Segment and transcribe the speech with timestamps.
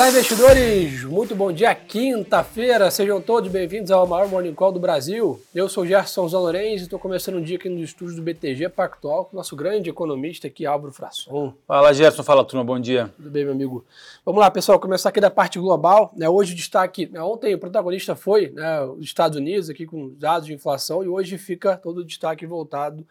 [0.00, 1.04] Olá, investidores!
[1.04, 2.90] Muito bom dia, quinta-feira.
[2.90, 5.38] Sejam todos bem-vindos ao maior Morning Call do Brasil.
[5.54, 9.26] Eu sou Gerson Zanorenz e estou começando um dia aqui nos estúdios do BTG Pactual
[9.26, 11.52] com o nosso grande economista aqui, Álvaro Frasson.
[11.66, 12.22] Fala, Gerson.
[12.22, 12.64] Fala, turma.
[12.64, 13.12] Bom dia.
[13.14, 13.84] Tudo bem, meu amigo?
[14.24, 14.80] Vamos lá, pessoal.
[14.80, 16.10] Começar aqui da parte global.
[16.16, 16.26] Né?
[16.26, 17.04] Hoje o destaque...
[17.12, 17.22] Né?
[17.22, 21.36] Ontem o protagonista foi né, os Estados Unidos, aqui com dados de inflação, e hoje
[21.36, 23.06] fica todo o destaque voltado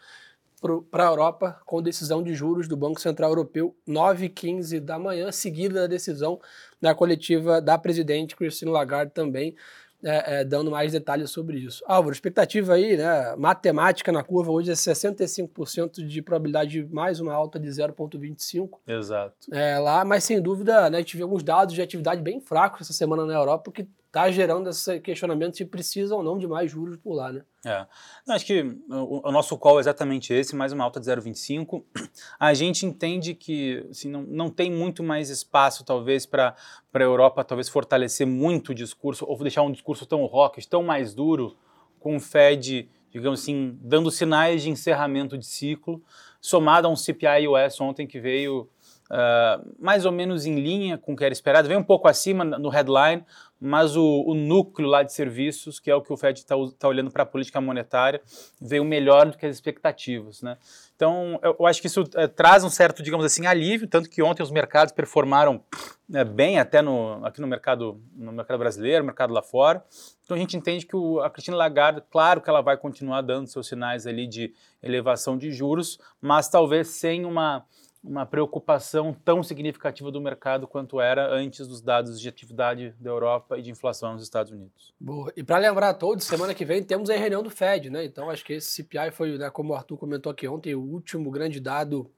[0.60, 5.82] para a Europa com decisão de juros do Banco Central Europeu 9h15 da manhã, seguida
[5.82, 6.40] da decisão
[6.82, 9.56] da coletiva da presidente Christine Lagarde também,
[10.04, 11.84] é, é, dando mais detalhes sobre isso.
[11.86, 13.36] Álvaro, expectativa aí, né?
[13.36, 18.80] Matemática na curva hoje é 65% de probabilidade de mais uma alta de 0,25.
[18.88, 19.54] Exato.
[19.54, 22.82] É, lá, mas sem dúvida, né, a gente viu alguns dados de atividade bem fracos
[22.82, 26.70] essa semana na Europa, que está gerando esse questionamento se precisa ou não de mais
[26.70, 27.44] juros por lá, né?
[27.64, 27.86] É.
[28.26, 31.84] Não, acho que o, o, nosso call é exatamente esse, mais uma alta de 0,25.
[32.40, 36.56] A gente entende que assim, não, não tem muito mais espaço, talvez, para
[36.92, 41.14] a Europa talvez fortalecer muito o discurso, ou deixar um discurso tão rock, tão mais
[41.14, 41.56] duro,
[42.00, 46.02] com o Fed, digamos assim, dando sinais de encerramento de ciclo,
[46.42, 48.68] somado a um CPI US ontem que veio
[49.10, 52.44] uh, mais ou menos em linha com o que era esperado, veio um pouco acima
[52.44, 53.24] no headline,
[53.60, 56.88] mas o, o, núcleo lá de serviços, que é o que o Fed está tá
[56.88, 58.22] olhando para a política monetária,
[58.62, 60.42] veio melhor do que as expectativas.
[60.42, 60.58] Né?
[60.96, 64.24] Então, eu, eu acho que isso é, traz um certo, digamos assim, alívio, tanto que
[64.24, 65.62] ontem os mercados performaram
[66.08, 69.84] né, bem até no, aqui no mercado, no mercado brasileiro, mercado lá fora.
[70.24, 73.48] Então, a gente entende que o, a Cristina Lagarde, claro que ela vai continuar dando
[73.48, 77.66] seus sinais ali de elevação de juros, mas talvez sem uma
[78.04, 83.58] uma preocupação tão significativa do mercado quanto era antes dos dados de atividade da Europa
[83.58, 84.94] e de inflação nos Estados Unidos.
[85.00, 85.32] Boa.
[85.36, 88.06] E para lembrar a todos, semana que vem temos a reunião do Fed, né?
[88.06, 91.30] Então acho que esse CPI foi, né, como o Arthur comentou aqui ontem, o último
[91.30, 92.10] grande dado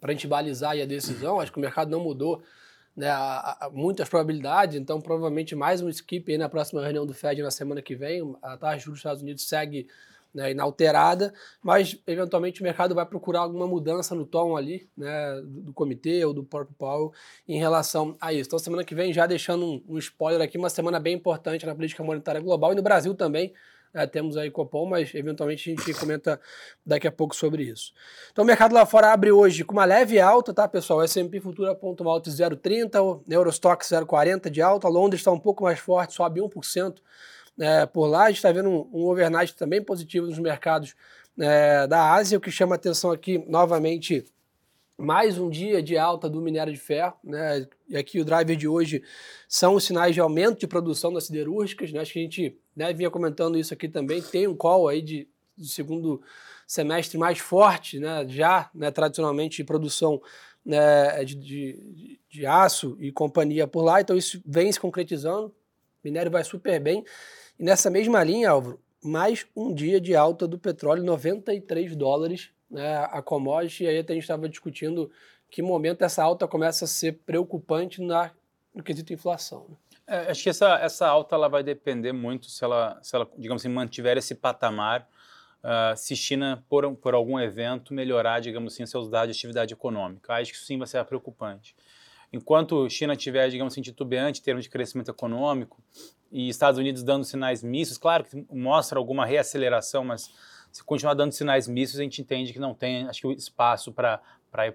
[0.00, 1.40] para a gente balizar a decisão.
[1.40, 2.42] Acho que o mercado não mudou
[2.96, 7.42] né, a, a, muitas probabilidades, então provavelmente mais um skip na próxima reunião do Fed
[7.42, 8.34] na semana que vem.
[8.40, 9.88] A taxa de juros dos Estados Unidos segue
[10.34, 11.32] né, inalterada,
[11.62, 16.32] mas eventualmente o mercado vai procurar alguma mudança no tom ali, né, do, comitê ou
[16.32, 17.12] do próprio Powell
[17.46, 18.48] em relação a isso.
[18.48, 21.74] Então, semana que vem, já deixando um, um spoiler aqui, uma semana bem importante na
[21.74, 23.52] política monetária global e no Brasil também.
[23.94, 26.40] É, temos aí Copom, mas eventualmente a gente comenta
[26.84, 27.92] daqui a pouco sobre isso.
[28.32, 31.02] Então o mercado lá fora abre hoje com uma leve alta, tá, pessoal?
[31.02, 36.14] S&P Futura ponto alto 0,30, Eurostock 0,40 de alta, Londres está um pouco mais forte,
[36.14, 36.96] sobe 1%
[37.62, 38.24] é, por lá.
[38.24, 40.96] A gente está vendo um, um, overnight também positivo nos mercados
[41.38, 42.36] é, da Ásia.
[42.36, 44.24] O que chama atenção aqui, novamente,
[44.98, 47.14] mais um dia de alta do minério de ferro.
[47.22, 47.68] Né?
[47.88, 49.04] E aqui o driver de hoje
[49.48, 51.92] são os sinais de aumento de produção das siderúrgicas.
[51.92, 52.00] Né?
[52.00, 54.20] Acho que a gente né, vinha comentando isso aqui também.
[54.20, 56.20] Tem um call aí de, de segundo
[56.66, 58.26] semestre mais forte, né?
[58.28, 60.20] já né, tradicionalmente de produção
[60.64, 64.00] né, de, de, de aço e companhia por lá.
[64.00, 65.46] Então isso vem se concretizando.
[65.46, 65.54] O
[66.02, 67.04] minério vai super bem.
[67.62, 72.96] E nessa mesma linha, Álvaro, mais um dia de alta do petróleo, 93 dólares né,
[73.08, 75.08] a commodity, e aí a gente estava discutindo
[75.48, 78.32] que momento essa alta começa a ser preocupante na,
[78.74, 79.68] no quesito inflação.
[79.68, 79.76] Né?
[80.08, 83.62] É, acho que essa, essa alta ela vai depender muito se ela, se ela digamos
[83.62, 85.08] assim, mantiver esse patamar,
[85.62, 90.34] uh, se China, por, por algum evento, melhorar, digamos assim, seus dados de atividade econômica.
[90.34, 91.76] Acho que sim vai ser preocupante.
[92.32, 95.82] Enquanto China tiver, digamos assim, titubeante em termos de crescimento econômico
[96.30, 100.30] e Estados Unidos dando sinais mistos, claro que mostra alguma reaceleração, mas
[100.72, 104.20] se continuar dando sinais mistos, a gente entende que não tem, acho que, espaço para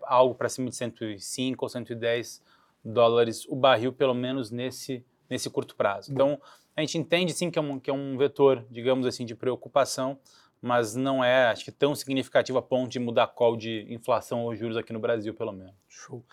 [0.04, 2.44] algo para cima de 105 ou 110
[2.86, 6.12] dólares o barril, pelo menos nesse, nesse curto prazo.
[6.12, 6.40] Então,
[6.76, 10.20] a gente entende sim que é um, que é um vetor, digamos assim, de preocupação,
[10.62, 14.56] mas não é, acho que, tão significativo a ponto de mudar a de inflação ou
[14.56, 15.74] juros aqui no Brasil, pelo menos.
[15.88, 16.24] Show.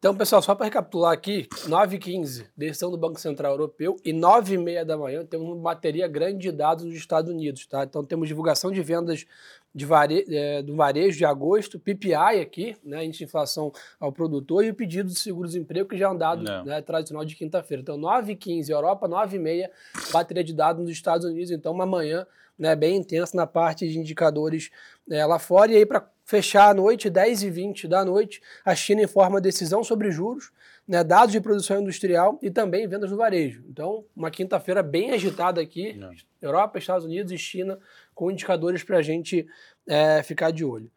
[0.00, 4.96] Então, pessoal, só para recapitular aqui, 9h15, decisão do Banco Central Europeu e 9h30 da
[4.96, 7.84] manhã temos uma bateria grande de dados dos Estados Unidos, tá?
[7.84, 9.26] Então temos divulgação de vendas
[9.74, 10.24] de vare...
[10.28, 14.74] É, do varejo de agosto, PPI aqui, né, índice de inflação ao produtor e o
[14.74, 17.82] pedido de seguro-desemprego, que já é um dado né, tradicional de quinta-feira.
[17.82, 19.68] Então 9h15 Europa, 9h30
[20.12, 22.26] bateria de dados nos Estados Unidos, então uma manhã
[22.60, 24.70] né, bem intensa na parte de indicadores
[25.10, 25.72] é, lá fora.
[25.72, 29.82] E aí, para fechar a noite, 10 e 20 da noite, a China informa decisão
[29.82, 30.52] sobre juros,
[30.90, 33.62] né, dados de produção industrial e também vendas no varejo.
[33.68, 36.10] Então, uma quinta-feira bem agitada aqui, Não.
[36.42, 37.78] Europa, Estados Unidos e China,
[38.12, 39.46] com indicadores para a gente
[39.86, 40.90] é, ficar de olho.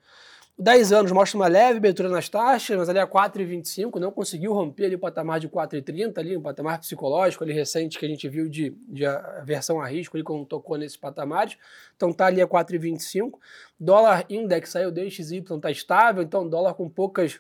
[0.57, 4.85] 10 anos mostra uma leve abertura nas taxas, mas ali a 4,25 não conseguiu romper
[4.85, 8.49] ali o patamar de 4,30 ali, um patamar psicológico ali recente que a gente viu
[8.49, 11.55] de, de aversão a risco ali quando tocou nesses patamares.
[11.95, 13.33] Então tá ali a 4,25.
[13.79, 17.39] Dólar index saiu DXY, tá estável, então dólar com poucas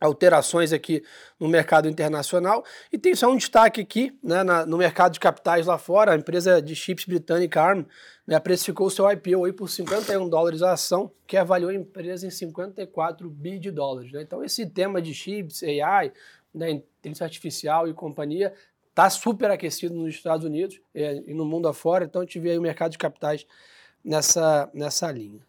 [0.00, 1.02] alterações aqui
[1.38, 2.64] no mercado internacional.
[2.92, 6.16] E tem só um destaque aqui, né, na, no mercado de capitais lá fora, a
[6.16, 7.84] empresa de chips britânica ARM
[8.26, 12.30] né, precificou seu IPO aí por 51 dólares a ação, que avaliou a empresa em
[12.30, 14.12] 54 bi de dólares.
[14.12, 14.22] Né?
[14.22, 16.12] Então esse tema de chips, AI,
[16.54, 18.52] né, inteligência artificial e companhia
[18.90, 22.50] está super aquecido nos Estados Unidos é, e no mundo afora, então a gente vê
[22.50, 23.46] aí o mercado de capitais
[24.04, 25.40] nessa, nessa linha.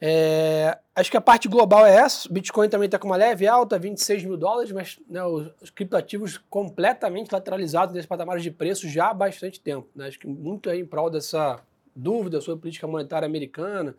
[0.00, 2.28] É, acho que a parte global é essa.
[2.28, 6.38] O Bitcoin também está com uma leve alta, 26 mil dólares, mas né, os criptoativos
[6.48, 9.88] completamente lateralizados nesse patamar de preço já há bastante tempo.
[9.94, 10.06] Né?
[10.06, 11.60] Acho que muito aí em prol dessa
[11.94, 13.94] dúvida sobre política monetária americana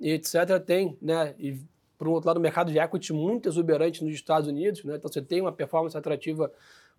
[0.00, 0.58] e etc.
[0.64, 1.34] tem, né?
[1.38, 1.60] E
[1.98, 4.96] por um outro lado, o mercado de equity muito exuberante nos Estados Unidos, né?
[4.96, 6.50] Então você tem uma performance atrativa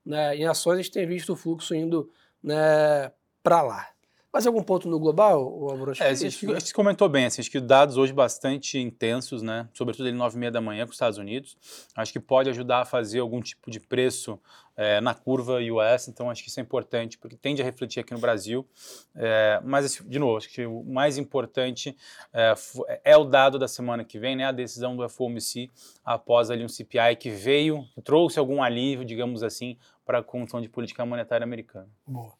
[0.05, 2.09] né, em ações, a gente tem visto o fluxo indo
[2.41, 3.11] né,
[3.41, 3.87] para lá.
[4.33, 5.93] Mais algum ponto no global, Álvaro?
[5.99, 6.59] É, acho, que, né?
[6.59, 9.69] você comentou bem, assim, acho que dados hoje bastante intensos, né?
[9.75, 11.55] Sobretudo ele 9 e meia da manhã com os Estados Unidos.
[11.95, 14.39] Acho que pode ajudar a fazer algum tipo de preço
[14.75, 18.11] é, na curva US, então acho que isso é importante, porque tende a refletir aqui
[18.11, 18.67] no Brasil.
[19.15, 21.95] É, mas, assim, de novo, acho que o mais importante
[22.33, 22.55] é,
[23.03, 24.45] é, o dado da semana que vem, né?
[24.45, 25.69] A decisão do FOMC
[26.03, 30.67] após ali um CPI que veio, trouxe algum alívio, digamos assim, para a condição de
[30.67, 31.87] política monetária americana.
[32.05, 32.33] Boa.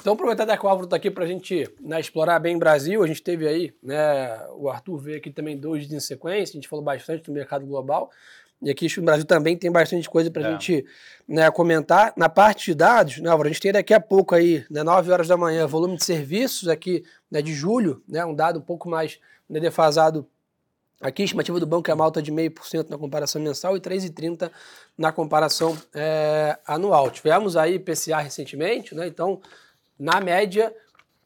[0.00, 3.02] Então, aproveitar que o Álvaro está aqui para a gente né, explorar bem o Brasil,
[3.02, 6.56] a gente teve aí, né, o Arthur veio aqui também dois dias em sequência, a
[6.56, 8.10] gente falou bastante do mercado global,
[8.62, 10.52] e aqui no Brasil também tem bastante coisa para a é.
[10.52, 10.84] gente
[11.26, 12.12] né, comentar.
[12.16, 15.10] Na parte de dados, né, Álvaro, a gente tem daqui a pouco aí, né, 9
[15.10, 18.88] horas da manhã, volume de serviços aqui né, de julho, né, um dado um pouco
[18.88, 19.18] mais
[19.48, 20.28] né, defasado
[21.00, 24.50] Aqui, estimativa do banco é uma alta de 0,5% na comparação mensal e 3,30%
[24.98, 27.10] na comparação é, anual.
[27.10, 29.06] Tivemos aí PCA recentemente, né?
[29.06, 29.40] então,
[29.98, 30.70] na média,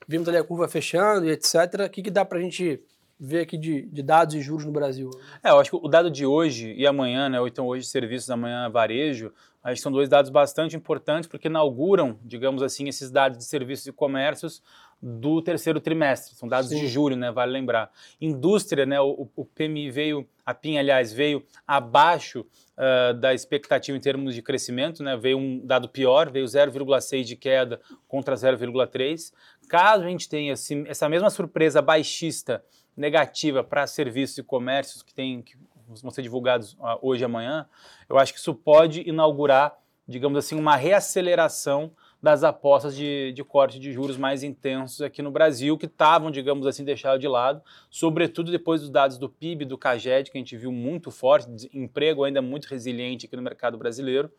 [0.07, 1.55] vimos ali a curva fechando e etc.
[1.87, 2.81] O que, que dá para a gente
[3.19, 5.11] ver aqui de, de, dados e juros no Brasil?
[5.43, 8.31] É, eu acho que o dado de hoje e amanhã, né, ou então hoje serviços,
[8.31, 13.39] amanhã varejo, acho que são dois dados bastante importantes porque inauguram, digamos assim, esses dados
[13.39, 14.63] de serviços e comércios
[15.07, 16.81] do terceiro trimestre, são dados Sim.
[16.81, 17.91] de julho, né, vale lembrar.
[18.19, 24.01] Indústria, né, o, o PMI veio, a PIN, aliás, veio abaixo uh, da expectativa em
[24.01, 29.31] termos de crescimento, né, veio um dado pior, veio 0,6 de queda contra 0,3.
[29.69, 32.65] Caso a gente tenha esse, essa mesma surpresa baixista
[32.97, 35.55] negativa para serviços e comércios que, tem, que
[36.01, 37.69] vão ser divulgados uh, hoje e amanhã,
[38.09, 39.77] eu acho que isso pode inaugurar,
[40.09, 41.93] digamos assim, uma reaceleração
[42.25, 46.67] das apostas de, de corte de juros mais intensos aqui no Brasil, que estavam, digamos
[46.67, 47.61] assim, deixados de lado,
[47.91, 52.25] sobretudo depois dos dados do PIB, do CAGED, que a gente viu muito forte, emprego
[52.25, 54.33] ainda muito resiliente aqui no mercado brasileiro.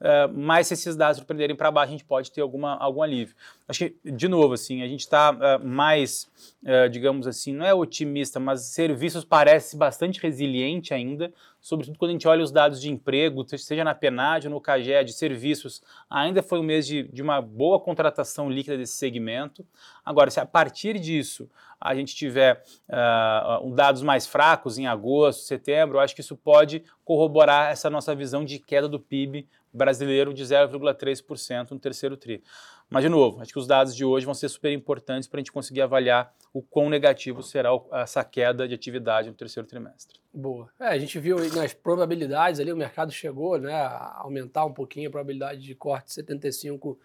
[0.00, 3.34] Uh, mas se esses dados surpreenderem para baixo, a gente pode ter alguma, algum alívio.
[3.66, 6.28] Acho que, de novo, assim, a gente está uh, mais,
[6.62, 12.12] uh, digamos assim, não é otimista, mas serviços parece bastante resiliente ainda, sobretudo quando a
[12.12, 16.58] gente olha os dados de emprego, seja na PNAD ou no CAGED, serviços, ainda foi
[16.58, 19.64] um mês de, de uma boa contratação líquida desse segmento.
[20.04, 21.48] Agora, se a partir disso
[21.80, 26.82] a gente tiver uh, dados mais fracos em agosto, setembro, eu acho que isso pode
[27.04, 32.42] corroborar essa nossa visão de queda do PIB brasileiro de 0,3% no terceiro TRI.
[32.88, 35.40] Mas, de novo, acho que os dados de hoje vão ser super importantes para a
[35.40, 40.20] gente conseguir avaliar o quão negativo será essa queda de atividade no terceiro trimestre.
[40.32, 40.68] Boa.
[40.78, 45.08] É, a gente viu nas probabilidades ali, o mercado chegou né, a aumentar um pouquinho
[45.08, 46.98] a probabilidade de corte de 75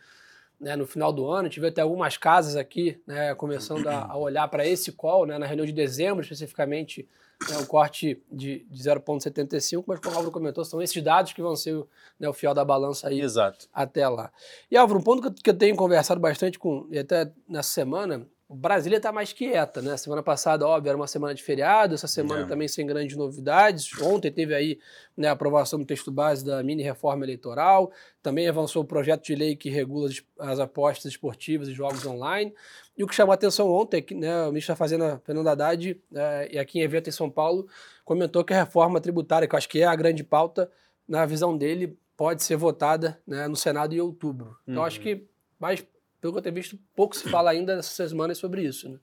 [0.59, 1.49] né, no final do ano.
[1.49, 5.45] Tive até algumas casas aqui né, começando a, a olhar para esse call, né, na
[5.45, 7.07] reunião de dezembro especificamente,
[7.49, 11.41] né, o corte de, de 0,75, mas como o Álvaro comentou, são esses dados que
[11.41, 11.81] vão ser
[12.19, 13.67] né, o fiel da balança aí Exato.
[13.73, 14.31] até lá.
[14.69, 17.69] E Álvaro, um ponto que eu, que eu tenho conversado bastante com, e até nessa
[17.69, 19.95] semana, Brasília está mais quieta, né?
[19.95, 22.45] Semana passada, óbvio, era uma semana de feriado, essa semana é.
[22.47, 23.91] também sem grandes novidades.
[24.01, 24.79] Ontem teve aí
[25.15, 27.91] né, a aprovação do texto base da mini reforma eleitoral,
[28.23, 32.51] também avançou o projeto de lei que regula as apostas esportivas e jogos online.
[32.97, 35.47] E o que chamou a atenção ontem é que né, o ministro da Fazenda, Fernando
[35.47, 37.67] Haddad, é, e aqui em evento em São Paulo,
[38.03, 40.71] comentou que a reforma tributária, que eu acho que é a grande pauta,
[41.07, 44.57] na visão dele, pode ser votada né, no Senado em outubro.
[44.63, 44.87] Então, uhum.
[44.87, 45.27] acho que
[45.59, 45.85] mais
[46.21, 48.89] pelo que eu tenho visto, pouco se fala ainda nessas semanas sobre isso.
[48.89, 48.99] Né?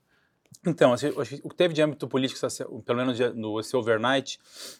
[0.67, 1.13] Então, assim,
[1.45, 2.41] o que teve de âmbito político,
[2.85, 4.39] pelo menos no esse overnight,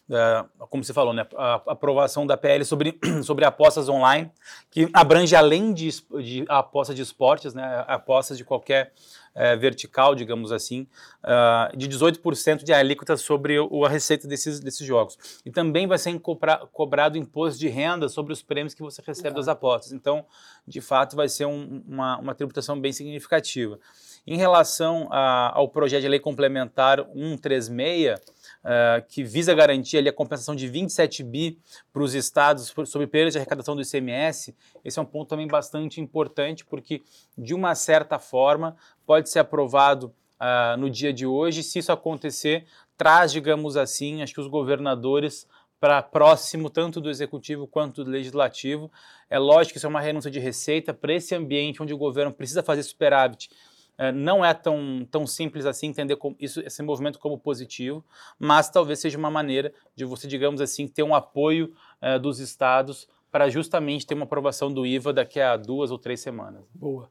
[0.09, 4.29] é, como você falou, né, a aprovação da PL sobre, sobre apostas online,
[4.69, 5.89] que abrange além de,
[6.21, 8.91] de apostas de esportes, né, apostas de qualquer
[9.37, 10.87] é, vertical, digamos assim,
[11.23, 15.17] uh, de 18% de alíquota sobre o, a receita desses, desses jogos.
[15.45, 19.35] E também vai ser cobra, cobrado imposto de renda sobre os prêmios que você recebe
[19.35, 19.93] das apostas.
[19.93, 20.25] Então,
[20.67, 23.79] de fato, vai ser um, uma, uma tributação bem significativa.
[24.25, 28.19] Em relação a, ao projeto de lei complementar 136,
[28.67, 31.57] uh, que visa garantir ali a compensação de 27 bi
[31.93, 36.01] para os estados sobre perdas de arrecadação do ICMS, esse é um ponto também bastante
[36.01, 37.01] importante, porque
[37.37, 41.63] de uma certa forma pode ser aprovado uh, no dia de hoje.
[41.63, 42.65] Se isso acontecer,
[42.97, 45.47] traz, digamos assim, acho que os governadores
[45.79, 48.91] para próximo tanto do executivo quanto do legislativo.
[49.29, 52.33] É lógico que isso é uma renúncia de receita para esse ambiente onde o governo
[52.33, 53.49] precisa fazer superávit.
[53.97, 58.05] É, não é tão, tão simples assim entender isso, esse movimento como positivo,
[58.37, 63.07] mas talvez seja uma maneira de você, digamos assim, ter um apoio é, dos estados
[63.37, 66.63] para justamente ter uma aprovação do IVA daqui a duas ou três semanas.
[66.73, 67.07] Boa.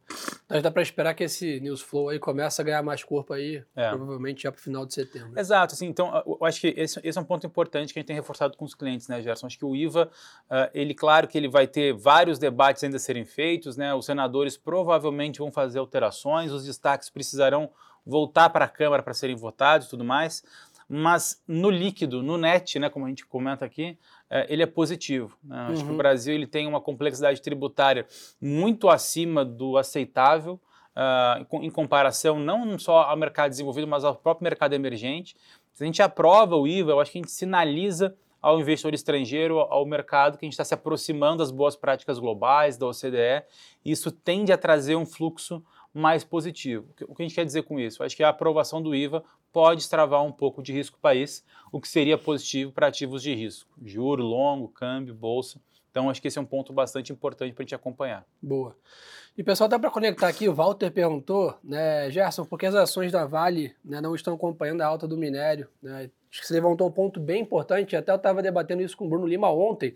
[0.49, 3.63] Mas dá para esperar que esse news flow aí comece a ganhar mais corpo aí,
[3.77, 3.91] é.
[3.91, 5.39] provavelmente já para o final de setembro.
[5.39, 8.09] Exato, assim, então eu acho que esse, esse, é um ponto importante que a gente
[8.09, 9.47] tem reforçado com os clientes, né, Gerson?
[9.47, 10.11] Acho que o IVA,
[10.51, 13.95] uh, ele, claro que ele vai ter vários debates ainda a serem feitos, né?
[13.95, 17.71] Os senadores provavelmente vão fazer alterações, os destaques precisarão
[18.05, 20.43] voltar para a Câmara para serem votados e tudo mais,
[20.89, 23.99] mas no líquido, no net, né, como a gente comenta aqui,
[24.31, 25.37] é, ele é positivo.
[25.43, 25.69] Né?
[25.71, 25.97] Acho que o uhum.
[25.97, 28.07] Brasil ele tem uma complexidade tributária
[28.41, 30.61] muito acima do aceitável,
[30.95, 35.37] uh, em comparação não só ao mercado desenvolvido, mas ao próprio mercado emergente.
[35.73, 39.59] Se a gente aprova o IVA, eu acho que a gente sinaliza ao investidor estrangeiro,
[39.59, 43.43] ao mercado, que a gente está se aproximando das boas práticas globais, da OCDE,
[43.85, 45.63] e isso tende a trazer um fluxo
[45.97, 46.87] mais positivo.
[47.09, 48.03] O que a gente quer dizer com isso?
[48.03, 51.89] Acho que a aprovação do IVA pode extravar um pouco de risco país, o que
[51.89, 55.59] seria positivo para ativos de risco, juro longo, câmbio, bolsa.
[55.91, 58.27] Então, acho que esse é um ponto bastante importante para a gente acompanhar.
[58.43, 58.77] Boa.
[59.39, 63.11] E pessoal, dá para conectar aqui, o Walter perguntou, né, Gerson, por que as ações
[63.11, 65.69] da Vale né, não estão acompanhando a alta do minério?
[65.83, 66.11] Né?
[66.31, 69.09] Acho que você levantou um ponto bem importante, até eu estava debatendo isso com o
[69.09, 69.95] Bruno Lima ontem,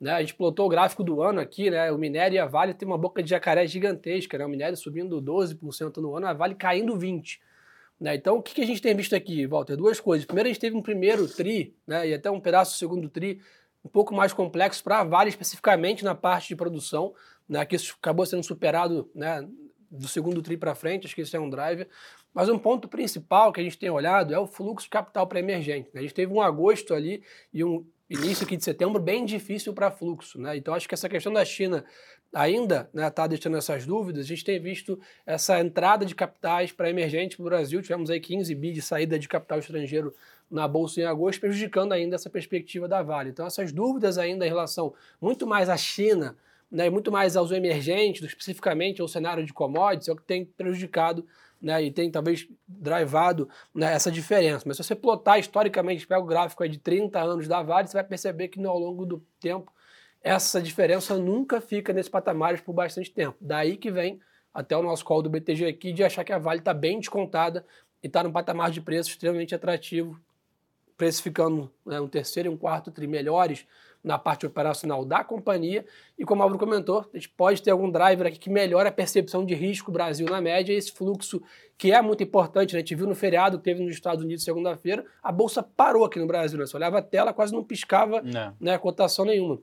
[0.00, 1.92] né, a gente plotou o gráfico do ano aqui, né?
[1.92, 4.46] O minério e a Vale tem uma boca de jacaré gigantesca, né?
[4.46, 7.38] O minério subindo 12% no ano, a Vale caindo 20%.
[8.00, 8.14] Né?
[8.14, 9.76] Então, o que, que a gente tem visto aqui, Walter?
[9.76, 10.24] Duas coisas.
[10.24, 12.08] Primeiro, a gente teve um primeiro TRI, né?
[12.08, 13.42] e até um pedaço do segundo TRI,
[13.84, 17.12] um pouco mais complexo para a Vale, especificamente na parte de produção,
[17.46, 17.62] né?
[17.66, 19.46] que isso acabou sendo superado né?
[19.90, 21.86] do segundo TRI para frente, acho que isso é um driver.
[22.32, 25.40] Mas um ponto principal que a gente tem olhado é o fluxo de capital para
[25.40, 25.90] emergente.
[25.92, 26.00] Né?
[26.00, 29.90] A gente teve um agosto ali e um início aqui de setembro bem difícil para
[29.90, 30.40] fluxo.
[30.40, 30.56] Né?
[30.56, 31.84] Então, acho que essa questão da China
[32.32, 34.24] ainda está né, tá deixando essas dúvidas.
[34.24, 37.80] A gente tem visto essa entrada de capitais para emergente para o Brasil.
[37.80, 40.12] Tivemos aí 15 bi de saída de capital estrangeiro
[40.50, 43.30] na Bolsa em agosto, prejudicando ainda essa perspectiva da Vale.
[43.30, 46.36] Então, essas dúvidas ainda em relação muito mais à China
[46.70, 51.26] né, muito mais aos emergentes, especificamente ao cenário de commodities, é o que tem prejudicado
[51.60, 54.64] né, e tem talvez drivado né, essa diferença.
[54.66, 58.04] Mas se você plotar historicamente, pega o gráfico de 30 anos da Vale, você vai
[58.04, 59.72] perceber que ao longo do tempo
[60.22, 63.36] essa diferença nunca fica nesses patamares por bastante tempo.
[63.40, 64.20] Daí que vem
[64.52, 67.64] até o nosso call do BTG aqui de achar que a Vale está bem descontada
[68.02, 70.20] e está num patamar de preço extremamente atrativo,
[70.96, 73.66] precificando né, um terceiro e um quarto tri melhores
[74.02, 75.84] na parte operacional da companhia.
[76.18, 78.92] E como o Álvaro comentou, a gente pode ter algum driver aqui que melhora a
[78.92, 81.42] percepção de risco Brasil na média, esse fluxo
[81.76, 82.78] que é muito importante, né?
[82.78, 86.18] a gente viu no feriado que teve nos Estados Unidos segunda-feira, a bolsa parou aqui
[86.18, 86.66] no Brasil, né?
[86.66, 88.54] Você olhava a tela, quase não piscava não.
[88.60, 89.58] Né, cotação nenhuma.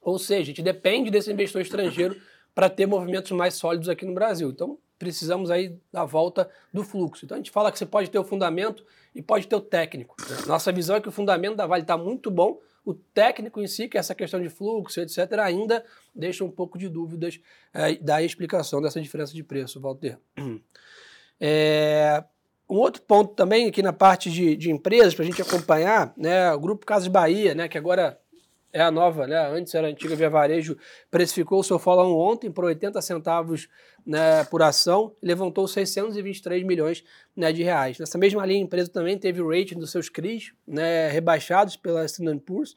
[0.00, 2.16] Ou seja, a gente depende desse investidor estrangeiro
[2.54, 4.50] para ter movimentos mais sólidos aqui no Brasil.
[4.50, 7.24] Então, precisamos aí da volta do fluxo.
[7.24, 8.84] Então, a gente fala que você pode ter o fundamento
[9.14, 10.16] e pode ter o técnico.
[10.28, 10.36] Né?
[10.46, 13.86] Nossa visão é que o fundamento da Vale está muito bom, o técnico em si,
[13.86, 17.38] que é essa questão de fluxo, etc., ainda deixa um pouco de dúvidas
[17.74, 20.18] é, da explicação dessa diferença de preço, Walter.
[21.40, 22.24] É,
[22.68, 26.52] um outro ponto também aqui na parte de, de empresas, para a gente acompanhar, né,
[26.52, 28.18] o Grupo Casas Bahia, né, que agora
[28.72, 29.38] é a nova, né?
[29.48, 30.76] Antes era a antiga Via Varejo,
[31.10, 33.68] precificou o seu follow ontem por 80 centavos
[34.08, 37.04] né, por ação levantou 623 milhões
[37.36, 37.98] né, de reais.
[37.98, 42.06] Nessa mesma linha, a empresa também teve o rating dos seus CRIs né, rebaixados pela
[42.06, 42.74] Standard Poor's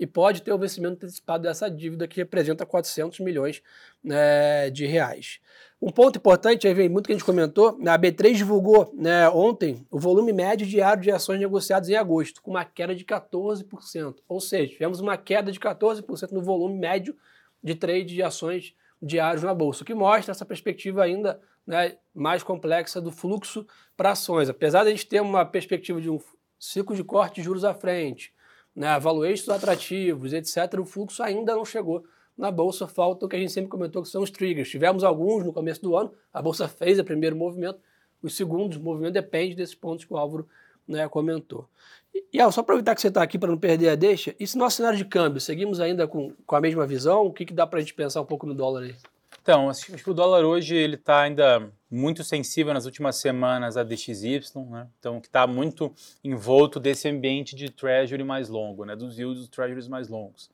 [0.00, 3.62] e pode ter o vencimento antecipado dessa dívida que representa 400 milhões
[4.02, 5.40] né, de reais.
[5.80, 9.86] Um ponto importante, aí vem muito que a gente comentou, a B3 divulgou né, ontem
[9.90, 14.16] o volume médio diário de ações negociadas em agosto, com uma queda de 14%.
[14.26, 17.14] Ou seja, tivemos uma queda de 14% no volume médio
[17.62, 22.42] de trade de ações diários na Bolsa, o que mostra essa perspectiva ainda né, mais
[22.42, 23.66] complexa do fluxo
[23.98, 24.48] para ações.
[24.48, 26.18] Apesar de a gente ter uma perspectiva de um
[26.58, 28.32] ciclo de corte de juros à frente,
[28.80, 32.02] né, valuations atrativos, etc., o fluxo ainda não chegou
[32.36, 32.88] na Bolsa.
[32.88, 34.70] Falta o que a gente sempre comentou que são os triggers.
[34.70, 37.78] Tivemos alguns no começo do ano, a Bolsa fez o primeiro movimento,
[38.22, 40.48] os segundos movimento depende desses pontos que o Álvaro
[40.88, 41.68] né, comentou.
[42.14, 44.56] E, e só aproveitar que você está aqui para não perder a deixa, e se
[44.56, 47.66] nosso cenário de câmbio, seguimos ainda com, com a mesma visão, o que, que dá
[47.66, 48.96] para a gente pensar um pouco no dólar aí?
[49.42, 53.82] Então, acho que o dólar hoje ele está ainda muito sensível nas últimas semanas a
[53.82, 54.86] DXY, né?
[54.98, 55.92] então que está muito
[56.22, 58.94] envolto desse ambiente de treasury mais longo, né?
[58.94, 60.50] dos yields dos treasuries mais longos.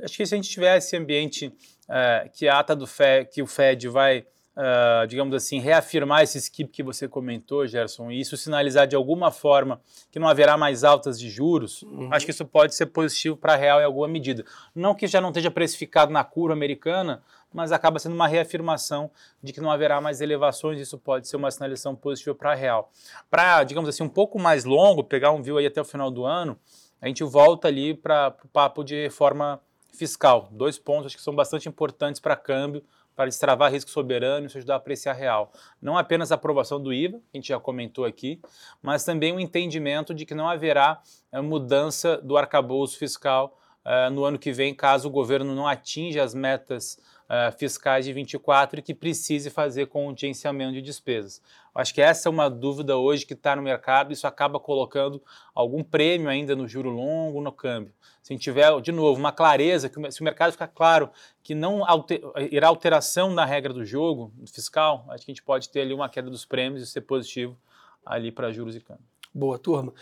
[0.00, 1.52] Acho que se a gente tiver esse ambiente
[1.88, 4.24] é, que ata do Fed, que o Fed vai
[4.58, 9.30] uh, digamos assim, reafirmar esse skip que você comentou, Gerson, e isso sinalizar de alguma
[9.30, 12.08] forma que não haverá mais altas de juros, uhum.
[12.12, 14.44] acho que isso pode ser positivo para a real em alguma medida.
[14.74, 17.22] Não que já não esteja precificado na curva americana,
[17.52, 19.10] mas acaba sendo uma reafirmação
[19.42, 22.90] de que não haverá mais elevações, isso pode ser uma sinalização positiva para a real.
[23.30, 26.24] Para, digamos assim, um pouco mais longo, pegar um view aí até o final do
[26.24, 26.58] ano,
[27.00, 29.60] a gente volta ali para o papo de reforma
[29.94, 30.48] fiscal.
[30.50, 32.82] Dois pontos acho que são bastante importantes para câmbio,
[33.18, 35.50] para destravar risco soberano e isso ajudar a apreciar real.
[35.82, 38.40] Não apenas a aprovação do IVA, que a gente já comentou aqui,
[38.80, 44.24] mas também o entendimento de que não haverá é, mudança do arcabouço fiscal é, no
[44.24, 46.96] ano que vem, caso o governo não atinja as metas
[47.28, 51.42] uh, fiscais de 24 e que precise fazer contingenciamento de despesas.
[51.74, 55.22] Acho que essa é uma dúvida hoje que está no mercado, isso acaba colocando
[55.54, 57.92] algum prêmio ainda no juro longo, no câmbio.
[58.22, 61.10] Se tiver, de novo, uma clareza, que se o mercado ficar claro
[61.42, 62.20] que não alter,
[62.50, 66.08] irá alteração na regra do jogo fiscal, acho que a gente pode ter ali uma
[66.08, 67.56] queda dos prêmios e ser positivo
[68.04, 69.04] ali para juros e câmbio.
[69.32, 69.92] Boa, turma.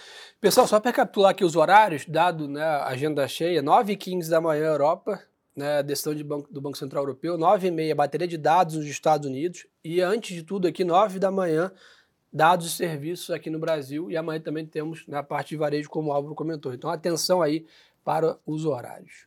[0.40, 4.66] Pessoal, só para recapitular aqui os horários, dado né, a agenda cheia, 9h15 da manhã,
[4.66, 5.20] Europa,
[5.56, 8.84] né, decisão de banco, do Banco Central Europeu, 9 e meia, bateria de dados nos
[8.84, 11.72] Estados Unidos, e antes de tudo aqui, 9 da manhã,
[12.30, 16.10] dados e serviços aqui no Brasil, e amanhã também temos na parte de varejo, como
[16.10, 16.74] o Álvaro comentou.
[16.74, 17.66] Então, atenção aí
[18.04, 19.26] para os horários.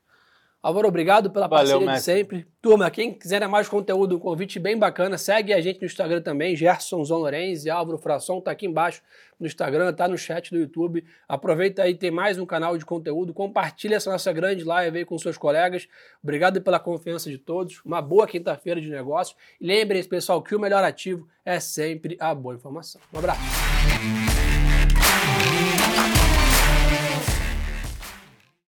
[0.62, 2.14] Álvaro, obrigado pela Valeu, parceria mestre.
[2.14, 2.48] de sempre.
[2.62, 6.54] Turma, quem quiser mais conteúdo, um convite bem bacana, segue a gente no Instagram também,
[6.54, 9.02] Gerson Zon Lorenzi, Álvaro Frasson, tá aqui embaixo
[9.40, 11.06] no Instagram, tá no chat do YouTube.
[11.30, 15.18] Aproveita aí, tem mais um canal de conteúdo, compartilha essa nossa grande live aí com
[15.18, 15.88] seus colegas.
[16.22, 19.38] Obrigado pela confiança de todos, uma boa quinta-feira de negócio.
[19.62, 23.00] E lembrem-se, pessoal, que o melhor ativo é sempre a boa informação.
[23.14, 24.29] Um abraço.